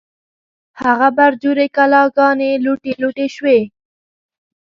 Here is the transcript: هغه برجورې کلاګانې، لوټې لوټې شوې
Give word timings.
هغه 0.81 1.07
برجورې 1.17 1.67
کلاګانې، 1.75 2.51
لوټې 2.63 2.93
لوټې 3.01 3.27
شوې 3.35 3.59